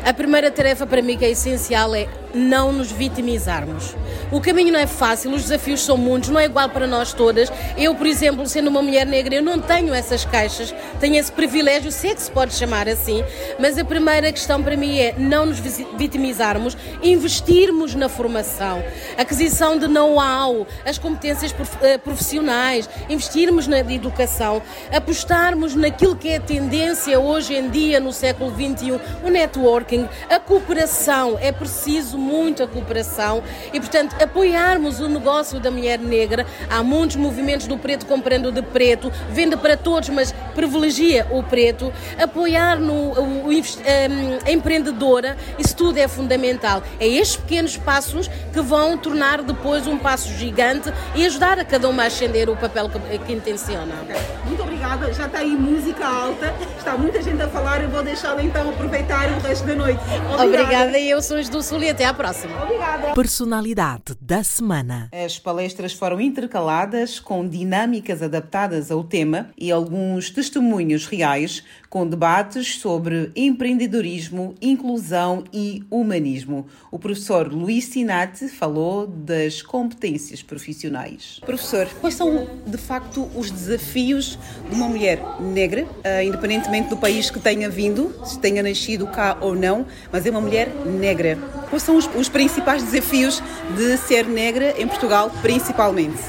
A 0.04 0.12
primeira 0.12 0.50
tarefa 0.50 0.86
para 0.86 1.00
mim 1.00 1.16
que 1.16 1.24
é 1.24 1.30
essencial 1.30 1.94
é 1.94 2.08
não 2.34 2.72
nos 2.72 2.90
vitimizarmos. 2.90 3.94
O 4.30 4.40
caminho 4.40 4.72
não 4.72 4.80
é 4.80 4.86
fácil, 4.86 5.32
os 5.32 5.42
desafios 5.42 5.84
são 5.84 5.96
muitos, 5.96 6.30
não 6.30 6.38
é 6.38 6.44
igual 6.44 6.68
para 6.68 6.86
nós 6.86 7.12
todas. 7.12 7.52
Eu, 7.76 7.94
por 7.94 8.06
exemplo, 8.06 8.46
sendo 8.46 8.68
uma 8.68 8.82
mulher 8.82 9.06
negra, 9.06 9.34
eu 9.34 9.42
não 9.42 9.60
tenho 9.60 9.92
essas 9.92 10.24
caixas, 10.24 10.74
tenho 11.00 11.16
esse 11.16 11.32
privilégio, 11.32 11.90
se 11.90 12.08
é 12.08 12.14
que 12.14 12.22
se 12.22 12.30
pode 12.30 12.54
chamar 12.54 12.88
assim, 12.88 13.24
mas 13.58 13.78
a 13.78 13.84
primeira 13.84 14.30
questão 14.32 14.62
para 14.62 14.76
mim 14.76 14.98
é 14.98 15.14
não 15.18 15.46
nos 15.46 15.58
vitimizarmos, 15.58 16.76
investirmos 17.02 17.94
na 17.94 18.08
formação, 18.08 18.82
aquisição 19.16 19.78
de 19.78 19.88
know-how, 19.88 20.66
as 20.84 20.98
competências 20.98 21.54
eh, 21.82 21.98
profissionais, 21.98 22.88
investirmos 23.08 23.66
na 23.66 23.80
educação, 23.80 24.62
apostarmos 24.92 25.74
naquilo 25.74 26.16
que 26.16 26.28
é 26.28 26.36
a 26.36 26.40
tendência 26.40 27.18
hoje 27.18 27.54
em 27.54 27.68
dia 27.68 27.98
no 27.98 28.12
século 28.12 28.50
XXI, 28.50 29.00
o 29.24 29.28
networking, 29.28 30.08
a 30.28 30.38
cooperação, 30.38 31.38
é 31.40 31.50
preciso 31.50 32.19
muito 32.20 32.62
a 32.62 32.68
cooperação 32.68 33.42
e, 33.72 33.80
portanto, 33.80 34.14
apoiarmos 34.22 35.00
o 35.00 35.08
negócio 35.08 35.58
da 35.58 35.70
mulher 35.70 35.98
negra. 35.98 36.46
Há 36.68 36.82
muitos 36.82 37.16
movimentos 37.16 37.66
do 37.66 37.76
preto 37.76 38.06
comprando 38.06 38.52
de 38.52 38.62
preto, 38.62 39.10
venda 39.30 39.56
para 39.56 39.76
todos, 39.76 40.08
mas 40.10 40.32
privilegia 40.54 41.26
o 41.30 41.42
preto. 41.42 41.92
Apoiar 42.22 42.78
no 42.78 42.92
o, 42.92 43.46
o, 43.46 43.50
um, 43.50 44.38
a 44.46 44.52
empreendedora, 44.52 45.36
isso 45.58 45.74
tudo 45.74 45.98
é 45.98 46.06
fundamental. 46.06 46.82
É 46.98 47.06
estes 47.06 47.36
pequenos 47.36 47.76
passos 47.76 48.28
que 48.52 48.60
vão 48.60 48.96
tornar 48.96 49.42
depois 49.42 49.86
um 49.86 49.98
passo 49.98 50.28
gigante 50.34 50.92
e 51.14 51.24
ajudar 51.26 51.58
a 51.58 51.64
cada 51.64 51.88
uma 51.88 52.04
a 52.04 52.06
ascender 52.06 52.48
o 52.48 52.56
papel 52.56 52.88
que, 52.88 53.18
que 53.18 53.32
intenciona. 53.32 53.94
Muito 54.44 54.62
obrigada. 54.62 55.12
Já 55.12 55.26
está 55.26 55.38
aí 55.38 55.50
música 55.50 56.06
alta, 56.06 56.54
está 56.76 56.96
muita 56.96 57.22
gente 57.22 57.42
a 57.42 57.48
falar. 57.48 57.82
Eu 57.82 57.88
vou 57.88 58.02
deixá-la 58.02 58.42
então 58.42 58.68
aproveitar 58.68 59.28
o 59.30 59.40
resto 59.40 59.66
da 59.66 59.74
noite. 59.74 60.00
Obrigada. 60.32 60.44
Obrigada. 60.44 60.98
Eu 60.98 61.22
sou 61.22 61.40
do 61.48 61.62
Sul 61.62 61.82
e 61.82 61.90
até 61.90 62.04
à 62.10 62.14
próxima. 62.14 62.62
Obrigada. 62.62 63.14
Personalidade 63.14 64.16
da 64.20 64.42
semana. 64.42 65.08
As 65.12 65.38
palestras 65.38 65.92
foram 65.92 66.20
intercaladas 66.20 67.20
com 67.20 67.48
dinâmicas 67.48 68.22
adaptadas 68.22 68.90
ao 68.90 69.04
tema 69.04 69.50
e 69.56 69.70
alguns 69.70 70.30
testemunhos 70.30 71.06
reais 71.06 71.62
com 71.88 72.06
debates 72.06 72.78
sobre 72.78 73.32
empreendedorismo, 73.34 74.54
inclusão 74.60 75.44
e 75.52 75.82
humanismo. 75.90 76.66
O 76.90 76.98
professor 76.98 77.52
Luís 77.52 77.86
Sinati 77.86 78.48
falou 78.48 79.06
das 79.06 79.62
competências 79.62 80.42
profissionais. 80.42 81.40
Professor, 81.44 81.88
quais 82.00 82.14
são 82.14 82.46
de 82.66 82.78
facto 82.78 83.28
os 83.34 83.50
desafios 83.50 84.38
de 84.68 84.74
uma 84.74 84.88
mulher 84.88 85.20
negra, 85.40 85.84
uh, 85.84 86.22
independentemente 86.24 86.88
do 86.88 86.96
país 86.96 87.30
que 87.30 87.40
tenha 87.40 87.68
vindo, 87.68 88.14
se 88.24 88.38
tenha 88.38 88.62
nascido 88.62 89.06
cá 89.06 89.38
ou 89.40 89.54
não, 89.54 89.86
mas 90.12 90.26
é 90.26 90.30
uma 90.30 90.40
mulher 90.40 90.68
negra? 90.86 91.59
Quais 91.70 91.82
são 91.82 91.96
os, 91.96 92.10
os 92.14 92.28
principais 92.28 92.82
desafios 92.82 93.42
de 93.76 93.96
ser 93.96 94.26
negra 94.26 94.74
em 94.76 94.86
Portugal, 94.86 95.30
principalmente? 95.40 96.20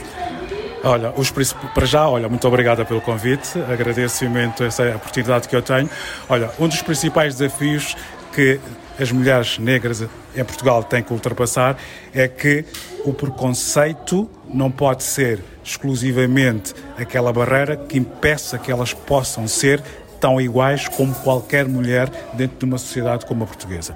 Olha, 0.84 1.14
os 1.16 1.32
para 1.32 1.86
já, 1.86 2.08
olha, 2.08 2.30
muito 2.30 2.48
obrigada 2.48 2.86
pelo 2.86 3.02
convite, 3.02 3.60
agradeço 3.70 4.26
imenso 4.26 4.64
essa 4.64 4.96
oportunidade 4.96 5.48
que 5.48 5.56
eu 5.56 5.62
tenho. 5.62 5.90
Olha, 6.30 6.50
um 6.60 6.68
dos 6.68 6.82
principais 6.82 7.36
desafios 7.36 7.96
que 8.34 8.60
as 9.00 9.12
mulheres 9.12 9.60
negras 9.60 10.02
em 10.36 10.44
Portugal 10.44 10.84
têm 10.84 11.04
que 11.04 11.14
ultrapassar 11.14 11.78
é 12.14 12.28
que 12.28 12.66
o 13.06 13.14
preconceito 13.14 14.30
não 14.52 14.72
pode 14.72 15.04
ser 15.04 15.44
exclusivamente 15.64 16.74
aquela 16.98 17.32
barreira 17.32 17.76
que 17.78 17.98
impeça 17.98 18.58
que 18.58 18.72
elas 18.72 18.94
possam 18.94 19.48
ser 19.48 19.84
tão 20.20 20.40
iguais 20.40 20.88
como 20.88 21.14
qualquer 21.16 21.68
mulher 21.68 22.10
dentro 22.34 22.58
de 22.60 22.66
uma 22.66 22.78
sociedade 22.78 23.26
como 23.26 23.44
a 23.44 23.48
portuguesa. 23.48 23.96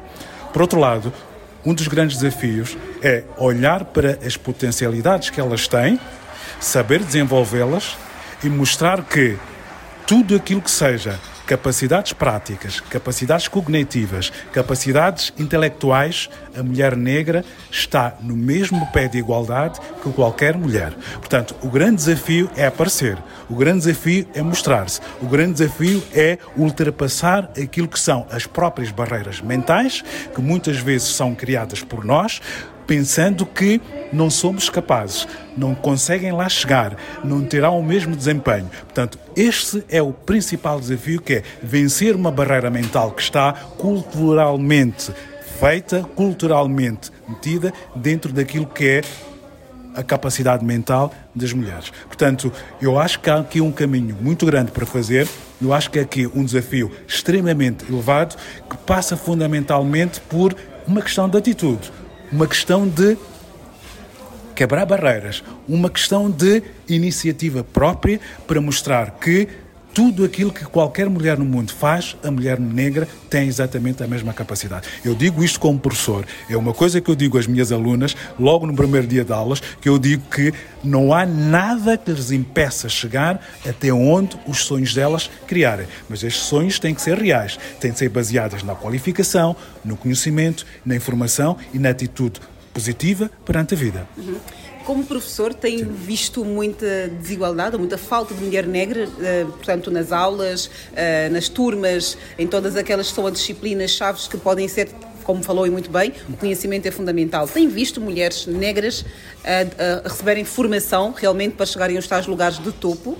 Por 0.51 0.61
outro 0.61 0.79
lado, 0.79 1.11
um 1.65 1.73
dos 1.73 1.87
grandes 1.87 2.17
desafios 2.17 2.77
é 3.01 3.23
olhar 3.37 3.85
para 3.85 4.19
as 4.25 4.37
potencialidades 4.37 5.29
que 5.29 5.39
elas 5.39 5.67
têm 5.67 5.99
saber 6.59 7.03
desenvolvê-las 7.03 7.97
e 8.43 8.49
mostrar 8.49 9.03
que 9.03 9.37
tudo 10.05 10.35
aquilo 10.35 10.61
que 10.61 10.71
seja 10.71 11.19
capacidades 11.45 12.13
práticas, 12.13 12.79
capacidades 12.79 13.47
cognitivas, 13.47 14.31
capacidades 14.51 15.33
intelectuais, 15.37 16.29
a 16.57 16.63
mulher 16.63 16.95
negra 16.95 17.43
está 17.69 18.15
no 18.21 18.35
mesmo 18.35 18.85
pé 18.91 19.07
de 19.07 19.17
igualdade 19.17 19.79
que 20.01 20.11
qualquer 20.11 20.57
mulher. 20.57 20.93
Portanto, 21.15 21.55
o 21.61 21.69
grande 21.69 21.97
desafio 21.97 22.49
é 22.55 22.65
aparecer, 22.65 23.17
o 23.49 23.55
grande 23.55 23.85
desafio 23.85 24.27
é 24.33 24.41
mostrar-se, 24.41 24.99
o 25.21 25.27
grande 25.27 25.53
desafio 25.53 26.03
é 26.13 26.37
ultrapassar 26.57 27.51
aquilo 27.61 27.87
que 27.87 27.99
são 27.99 28.25
as 28.31 28.45
próprias 28.45 28.91
barreiras 28.91 29.41
mentais, 29.41 30.03
que 30.33 30.41
muitas 30.41 30.77
vezes 30.77 31.09
são 31.09 31.35
criadas 31.35 31.83
por 31.83 32.03
nós, 32.03 32.41
pensando 32.87 33.45
que 33.45 33.81
não 34.11 34.29
somos 34.29 34.69
capazes, 34.69 35.27
não 35.57 35.75
conseguem 35.75 36.31
lá 36.31 36.47
chegar, 36.47 36.95
não 37.23 37.43
terão 37.43 37.79
o 37.79 37.83
mesmo 37.83 38.15
desempenho. 38.15 38.69
Portanto, 38.83 39.19
este 39.35 39.83
é 39.89 40.01
o 40.01 40.13
principal 40.13 40.79
desafio 40.79 41.21
que 41.21 41.35
é 41.35 41.43
vencer 41.61 42.15
uma 42.15 42.31
barreira 42.31 42.69
mental 42.69 43.11
que 43.11 43.21
está 43.21 43.53
culturalmente 43.77 45.11
feita, 45.59 46.03
culturalmente 46.15 47.11
metida 47.27 47.73
dentro 47.95 48.31
daquilo 48.31 48.65
que 48.65 48.85
é 48.85 49.01
a 49.95 50.03
capacidade 50.03 50.63
mental 50.63 51.13
das 51.33 51.53
mulheres. 51.53 51.91
Portanto, 52.07 52.51
eu 52.81 52.99
acho 52.99 53.19
que 53.21 53.29
há 53.29 53.37
aqui 53.37 53.61
um 53.61 53.71
caminho 53.71 54.15
muito 54.19 54.45
grande 54.45 54.71
para 54.71 54.85
fazer. 54.85 55.25
Eu 55.61 55.73
acho 55.73 55.89
que 55.89 55.97
há 55.97 56.01
aqui 56.01 56.27
um 56.27 56.43
desafio 56.43 56.91
extremamente 57.07 57.85
elevado 57.89 58.35
que 58.69 58.75
passa 58.77 59.15
fundamentalmente 59.15 60.19
por 60.19 60.53
uma 60.85 61.01
questão 61.01 61.29
de 61.29 61.37
atitude 61.37 61.91
uma 62.35 62.47
questão 62.47 62.85
de 62.85 63.17
quebrar 64.53 64.85
barreiras, 64.85 65.41
uma 65.69 65.89
questão 65.89 66.29
de 66.29 66.61
iniciativa 66.89 67.63
própria 67.63 68.19
para 68.45 68.59
mostrar 68.59 69.11
que 69.21 69.47
tudo 69.95 70.25
aquilo 70.25 70.51
que 70.51 70.65
qualquer 70.65 71.09
mulher 71.09 71.39
no 71.39 71.45
mundo 71.45 71.71
faz, 71.71 72.17
a 72.21 72.29
mulher 72.29 72.59
negra 72.59 73.07
tem 73.29 73.47
exatamente 73.47 74.03
a 74.03 74.07
mesma 74.07 74.33
capacidade. 74.33 74.89
Eu 75.05 75.15
digo 75.15 75.41
isto 75.41 75.57
como 75.57 75.79
professor. 75.79 76.25
É 76.49 76.57
uma 76.57 76.73
coisa 76.73 76.99
que 76.99 77.09
eu 77.09 77.15
digo 77.15 77.37
às 77.37 77.47
minhas 77.47 77.71
alunas, 77.71 78.13
logo 78.37 78.67
no 78.67 78.75
primeiro 78.75 79.07
dia 79.07 79.23
de 79.23 79.31
aulas, 79.31 79.61
que 79.79 79.87
eu 79.87 79.97
digo 79.97 80.23
que 80.29 80.53
não 80.83 81.13
há 81.13 81.25
nada 81.25 81.97
que 81.97 82.11
lhes 82.11 82.29
impeça 82.29 82.89
chegar 82.89 83.39
até 83.65 83.93
onde 83.93 84.37
os 84.45 84.65
sonhos 84.65 84.93
delas 84.93 85.31
criarem. 85.47 85.87
Mas 86.09 86.23
estes 86.23 86.43
sonhos 86.43 86.77
têm 86.77 86.93
que 86.93 87.01
ser 87.01 87.17
reais, 87.17 87.57
têm 87.79 87.93
que 87.93 87.97
ser 87.97 88.09
baseados 88.09 88.63
na 88.63 88.75
qualificação, 88.75 89.55
no 89.83 89.95
conhecimento, 89.95 90.65
na 90.85 90.93
informação 90.97 91.55
e 91.73 91.79
na 91.79 91.91
atitude 91.91 92.41
positiva 92.73 93.31
perante 93.45 93.73
a 93.73 93.77
vida. 93.77 94.05
Uhum. 94.17 94.35
Como 94.85 95.03
professor, 95.03 95.51
tem 95.51 95.83
visto 95.83 96.45
muita 96.45 97.07
desigualdade, 97.07 97.75
muita 97.75 97.97
falta 97.97 98.35
de 98.35 98.43
mulher 98.43 98.67
negra, 98.67 99.09
eh, 99.19 99.43
portanto, 99.43 99.89
nas 99.89 100.11
aulas, 100.11 100.69
eh, 100.95 101.27
nas 101.29 101.49
turmas, 101.49 102.15
em 102.37 102.45
todas 102.45 102.75
aquelas 102.75 103.09
que 103.09 103.15
são 103.15 103.25
as 103.25 103.33
disciplinas 103.33 103.89
chaves 103.89 104.27
que 104.27 104.37
podem 104.37 104.67
ser 104.67 104.89
como 105.23 105.41
falou 105.43 105.65
e 105.65 105.71
muito 105.71 105.89
bem, 105.89 106.13
o 106.29 106.37
conhecimento 106.37 106.85
é 106.85 106.91
fundamental. 106.91 107.47
Tem 107.47 107.67
visto 107.67 107.99
mulheres 107.99 108.45
negras 108.45 109.03
a, 109.43 109.49
eh, 109.49 110.01
a 110.05 110.07
receberem 110.07 110.45
formação 110.45 111.11
realmente 111.17 111.55
para 111.55 111.65
chegarem 111.65 111.95
aos 111.95 112.07
tais 112.07 112.27
lugares 112.27 112.59
de 112.59 112.71
topo? 112.71 113.17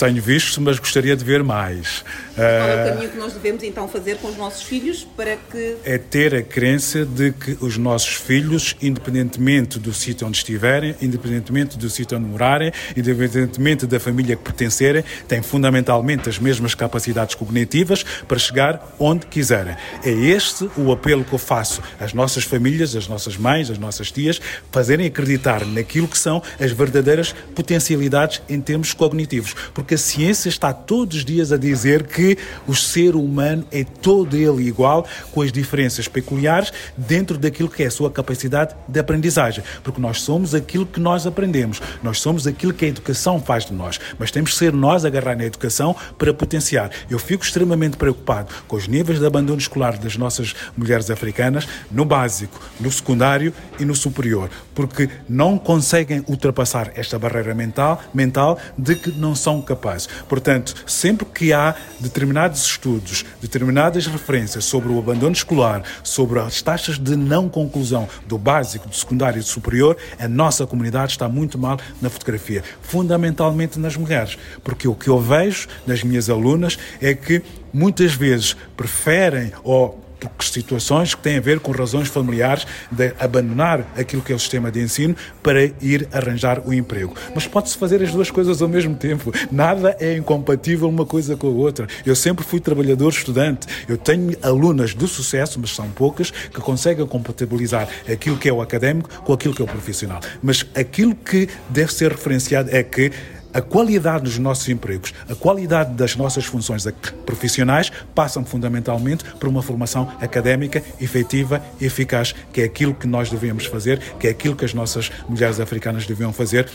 Tenho 0.00 0.22
visto, 0.22 0.62
mas 0.62 0.78
gostaria 0.78 1.14
de 1.14 1.22
ver 1.22 1.44
mais. 1.44 2.02
Qual 2.34 2.46
é 2.46 2.84
o 2.84 2.94
caminho 2.94 3.10
que 3.10 3.18
nós 3.18 3.34
devemos 3.34 3.62
então 3.62 3.86
fazer 3.86 4.16
com 4.16 4.28
os 4.28 4.36
nossos 4.38 4.62
filhos 4.62 5.06
para 5.14 5.36
que. 5.36 5.76
É 5.84 5.98
ter 5.98 6.34
a 6.34 6.42
crença 6.42 7.04
de 7.04 7.32
que 7.32 7.58
os 7.60 7.76
nossos 7.76 8.14
filhos, 8.14 8.74
independentemente 8.80 9.78
do 9.78 9.92
sítio 9.92 10.26
onde 10.26 10.38
estiverem, 10.38 10.96
independentemente 11.02 11.76
do 11.76 11.90
sítio 11.90 12.16
onde 12.16 12.26
morarem, 12.26 12.72
independentemente 12.96 13.86
da 13.86 14.00
família 14.00 14.36
que 14.36 14.42
pertencerem, 14.42 15.04
têm 15.28 15.42
fundamentalmente 15.42 16.30
as 16.30 16.38
mesmas 16.38 16.74
capacidades 16.74 17.34
cognitivas 17.34 18.02
para 18.26 18.38
chegar 18.38 18.96
onde 18.98 19.26
quiserem. 19.26 19.76
É 20.02 20.10
este 20.10 20.70
o 20.78 20.92
apelo 20.92 21.24
que 21.24 21.34
eu 21.34 21.38
faço 21.38 21.82
às 22.00 22.14
nossas 22.14 22.44
famílias, 22.44 22.96
às 22.96 23.06
nossas 23.06 23.36
mães, 23.36 23.68
às 23.68 23.76
nossas 23.76 24.10
tias, 24.10 24.40
fazerem 24.72 25.06
acreditar 25.06 25.66
naquilo 25.66 26.08
que 26.08 26.18
são 26.18 26.42
as 26.58 26.72
verdadeiras 26.72 27.34
potencialidades 27.54 28.40
em 28.48 28.62
termos 28.62 28.94
cognitivos. 28.94 29.54
Porque 29.74 29.89
a 29.94 29.98
ciência 29.98 30.48
está 30.48 30.72
todos 30.72 31.18
os 31.18 31.24
dias 31.24 31.52
a 31.52 31.56
dizer 31.56 32.04
que 32.06 32.36
o 32.66 32.74
ser 32.74 33.14
humano 33.14 33.64
é 33.70 33.84
todo 33.84 34.36
ele 34.36 34.66
igual, 34.66 35.06
com 35.32 35.42
as 35.42 35.52
diferenças 35.52 36.08
peculiares 36.08 36.72
dentro 36.96 37.36
daquilo 37.38 37.68
que 37.68 37.82
é 37.82 37.86
a 37.86 37.90
sua 37.90 38.10
capacidade 38.10 38.74
de 38.86 39.00
aprendizagem. 39.00 39.64
Porque 39.82 40.00
nós 40.00 40.20
somos 40.20 40.54
aquilo 40.54 40.86
que 40.86 41.00
nós 41.00 41.26
aprendemos, 41.26 41.80
nós 42.02 42.20
somos 42.20 42.46
aquilo 42.46 42.72
que 42.72 42.84
a 42.84 42.88
educação 42.88 43.40
faz 43.40 43.66
de 43.66 43.72
nós, 43.72 43.98
mas 44.18 44.30
temos 44.30 44.52
que 44.52 44.58
ser 44.58 44.72
nós 44.72 45.04
a 45.04 45.08
agarrar 45.08 45.36
na 45.36 45.44
educação 45.44 45.94
para 46.18 46.32
potenciar. 46.32 46.90
Eu 47.08 47.18
fico 47.18 47.44
extremamente 47.44 47.96
preocupado 47.96 48.52
com 48.66 48.76
os 48.76 48.86
níveis 48.86 49.18
de 49.18 49.26
abandono 49.26 49.58
escolar 49.58 49.98
das 49.98 50.16
nossas 50.16 50.54
mulheres 50.76 51.10
africanas 51.10 51.66
no 51.90 52.04
básico, 52.04 52.60
no 52.78 52.90
secundário 52.90 53.52
e 53.78 53.84
no 53.84 53.94
superior, 53.94 54.50
porque 54.74 55.08
não 55.28 55.58
conseguem 55.58 56.24
ultrapassar 56.28 56.92
esta 56.94 57.18
barreira 57.18 57.54
mental, 57.54 58.00
mental 58.14 58.58
de 58.76 58.94
que 58.96 59.10
não 59.10 59.34
são 59.34 59.60
capazes. 59.60 59.79
Portanto, 60.28 60.74
sempre 60.86 61.26
que 61.26 61.52
há 61.52 61.74
determinados 61.98 62.64
estudos, 62.64 63.24
determinadas 63.40 64.06
referências 64.06 64.64
sobre 64.64 64.92
o 64.92 64.98
abandono 64.98 65.32
escolar, 65.32 65.82
sobre 66.02 66.38
as 66.38 66.62
taxas 66.62 66.98
de 66.98 67.16
não 67.16 67.48
conclusão 67.48 68.08
do 68.26 68.38
básico, 68.38 68.88
do 68.88 68.94
secundário 68.94 69.38
e 69.38 69.42
do 69.42 69.46
superior, 69.46 69.96
a 70.18 70.28
nossa 70.28 70.66
comunidade 70.66 71.12
está 71.12 71.28
muito 71.28 71.58
mal 71.58 71.78
na 72.00 72.10
fotografia, 72.10 72.62
fundamentalmente 72.82 73.78
nas 73.78 73.96
mulheres, 73.96 74.36
porque 74.62 74.86
o 74.86 74.94
que 74.94 75.08
eu 75.08 75.18
vejo 75.18 75.68
nas 75.86 76.02
minhas 76.02 76.28
alunas 76.28 76.78
é 77.00 77.14
que 77.14 77.42
muitas 77.72 78.14
vezes 78.14 78.56
preferem 78.76 79.52
ou 79.62 80.09
situações 80.40 81.14
que 81.14 81.22
têm 81.22 81.38
a 81.38 81.40
ver 81.40 81.60
com 81.60 81.72
razões 81.72 82.08
familiares 82.08 82.66
de 82.90 83.12
abandonar 83.18 83.86
aquilo 83.96 84.22
que 84.22 84.32
é 84.32 84.36
o 84.36 84.38
sistema 84.38 84.70
de 84.70 84.80
ensino 84.80 85.14
para 85.42 85.64
ir 85.80 86.08
arranjar 86.12 86.62
o 86.66 86.72
emprego. 86.72 87.14
Mas 87.34 87.46
pode-se 87.46 87.76
fazer 87.76 88.02
as 88.02 88.12
duas 88.12 88.30
coisas 88.30 88.60
ao 88.60 88.68
mesmo 88.68 88.94
tempo. 88.94 89.32
Nada 89.50 89.96
é 90.00 90.16
incompatível 90.16 90.88
uma 90.88 91.06
coisa 91.06 91.36
com 91.36 91.46
a 91.46 91.50
outra. 91.50 91.86
Eu 92.04 92.16
sempre 92.16 92.44
fui 92.44 92.60
trabalhador 92.60 93.10
estudante. 93.10 93.66
Eu 93.88 93.96
tenho 93.96 94.36
alunas 94.42 94.94
do 94.94 95.06
sucesso, 95.06 95.58
mas 95.60 95.70
são 95.70 95.88
poucas, 95.90 96.30
que 96.30 96.60
conseguem 96.60 97.06
compatibilizar 97.06 97.88
aquilo 98.10 98.36
que 98.36 98.48
é 98.48 98.52
o 98.52 98.60
académico 98.60 99.08
com 99.22 99.32
aquilo 99.32 99.54
que 99.54 99.62
é 99.62 99.64
o 99.64 99.68
profissional. 99.68 100.20
Mas 100.42 100.66
aquilo 100.74 101.14
que 101.14 101.48
deve 101.68 101.92
ser 101.92 102.12
referenciado 102.12 102.70
é 102.74 102.82
que 102.82 103.12
a 103.52 103.60
qualidade 103.60 104.24
dos 104.24 104.38
nossos 104.38 104.68
empregos, 104.68 105.12
a 105.28 105.34
qualidade 105.34 105.94
das 105.94 106.16
nossas 106.16 106.44
funções 106.44 106.86
profissionais 107.26 107.90
passam 108.14 108.44
fundamentalmente 108.44 109.24
por 109.38 109.48
uma 109.48 109.62
formação 109.62 110.10
académica 110.20 110.82
efetiva 111.00 111.62
e 111.80 111.86
eficaz, 111.86 112.34
que 112.52 112.60
é 112.60 112.64
aquilo 112.64 112.94
que 112.94 113.06
nós 113.06 113.30
devemos 113.30 113.66
fazer, 113.66 114.00
que 114.18 114.26
é 114.26 114.30
aquilo 114.30 114.56
que 114.56 114.64
as 114.64 114.74
nossas 114.74 115.10
mulheres 115.28 115.60
africanas 115.60 116.06
deviam 116.06 116.32
fazer 116.32 116.68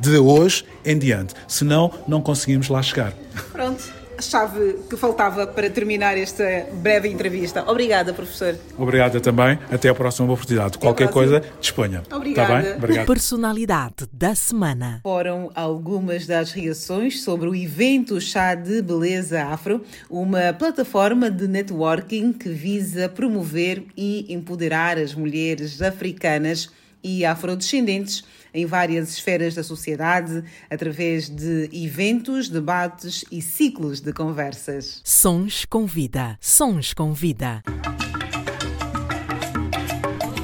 de 0.00 0.18
hoje 0.18 0.64
em 0.84 0.98
diante. 0.98 1.34
Senão, 1.46 1.92
não 2.06 2.20
conseguimos 2.20 2.68
lá 2.68 2.82
chegar. 2.82 3.12
Pronto 3.52 3.97
chave 4.20 4.76
que 4.88 4.96
faltava 4.96 5.46
para 5.46 5.70
terminar 5.70 6.16
esta 6.16 6.66
breve 6.74 7.08
entrevista. 7.08 7.64
Obrigada, 7.66 8.12
professor. 8.12 8.56
Obrigada 8.76 9.20
também. 9.20 9.58
Até 9.70 9.88
a 9.88 9.94
próxima 9.94 10.32
oportunidade. 10.32 10.76
Até 10.76 10.78
Qualquer 10.78 11.10
coisa, 11.10 11.42
disponha. 11.60 12.02
Obrigada. 12.12 12.48
Tá 12.48 12.62
bem? 12.62 12.72
Obrigado. 12.76 13.06
Personalidade 13.06 14.06
da 14.12 14.34
semana. 14.34 15.00
Foram 15.02 15.50
algumas 15.54 16.26
das 16.26 16.52
reações 16.52 17.22
sobre 17.22 17.48
o 17.48 17.54
evento 17.54 18.20
Chá 18.20 18.54
de 18.54 18.82
Beleza 18.82 19.42
Afro, 19.44 19.82
uma 20.10 20.52
plataforma 20.52 21.30
de 21.30 21.46
networking 21.46 22.32
que 22.32 22.48
visa 22.48 23.08
promover 23.08 23.84
e 23.96 24.32
empoderar 24.32 24.98
as 24.98 25.14
mulheres 25.14 25.80
africanas 25.82 26.70
e 27.02 27.24
afrodescendentes 27.24 28.24
em 28.52 28.66
várias 28.66 29.10
esferas 29.10 29.54
da 29.54 29.62
sociedade, 29.62 30.42
através 30.70 31.28
de 31.28 31.68
eventos, 31.72 32.48
debates 32.48 33.24
e 33.30 33.40
ciclos 33.42 34.00
de 34.00 34.12
conversas. 34.12 35.00
Sons 35.04 35.64
com 35.64 35.86
vida. 35.86 36.38
Sons 36.40 36.94
com 36.94 37.12
vida. 37.12 37.62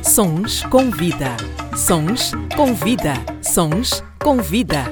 Sons 0.02 0.62
com 0.64 0.90
vida. 0.90 1.36
Sons 1.76 2.32
com 2.54 2.74
vida. 2.74 3.14
Sons 3.42 4.02
com 4.20 4.40
vida. 4.40 4.84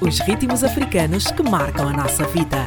Os 0.00 0.18
ritmos 0.20 0.62
africanos 0.64 1.30
que 1.30 1.42
marcam 1.42 1.88
a 1.88 1.92
nossa 1.92 2.26
vida. 2.28 2.66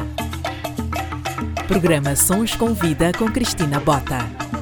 Programa 1.67 2.15
Sons 2.15 2.55
com 2.55 2.73
Vida 2.73 3.11
com 3.17 3.31
Cristina 3.31 3.79
Bota. 3.79 4.52